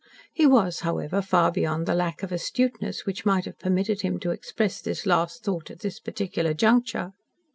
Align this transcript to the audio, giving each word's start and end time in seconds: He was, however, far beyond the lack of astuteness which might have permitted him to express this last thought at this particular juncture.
He 0.33 0.47
was, 0.47 0.79
however, 0.79 1.21
far 1.21 1.51
beyond 1.51 1.85
the 1.85 1.93
lack 1.93 2.23
of 2.23 2.31
astuteness 2.31 3.05
which 3.05 3.23
might 3.23 3.45
have 3.45 3.59
permitted 3.59 4.01
him 4.01 4.19
to 4.21 4.31
express 4.31 4.81
this 4.81 5.05
last 5.05 5.43
thought 5.43 5.69
at 5.69 5.81
this 5.81 5.99
particular 5.99 6.55
juncture. 6.55 7.13